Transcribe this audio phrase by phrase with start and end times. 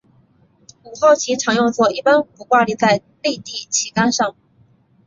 [0.81, 4.35] 五号旗常用作一般不挂在立地旗杆上。